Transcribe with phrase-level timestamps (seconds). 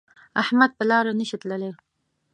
[0.41, 1.71] احمد په لاره نشي تللی